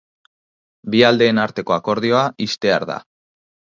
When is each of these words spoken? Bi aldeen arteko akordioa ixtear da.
Bi 0.95 1.03
aldeen 1.09 1.41
arteko 1.43 1.75
akordioa 1.77 2.23
ixtear 2.47 2.87
da. 2.93 2.97